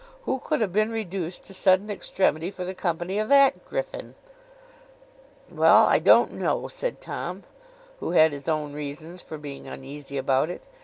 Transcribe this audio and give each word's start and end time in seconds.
Who 0.23 0.39
could 0.39 0.61
have 0.61 0.73
been 0.73 0.89
reduced 0.91 1.43
to 1.45 1.53
sudden 1.53 1.91
extremity 1.91 2.49
for 2.49 2.65
the 2.65 2.73
company 2.73 3.19
of 3.19 3.29
that 3.29 3.63
griffin! 3.69 4.15
'Well! 5.47 5.85
I 5.85 5.99
don't 5.99 6.31
know,' 6.31 6.69
said 6.69 6.99
Tom, 7.01 7.43
who 7.99 8.09
had 8.09 8.31
his 8.31 8.47
own 8.47 8.73
reasons 8.73 9.21
for 9.21 9.37
being 9.37 9.67
uneasy 9.67 10.17
about 10.17 10.49
it. 10.49 10.63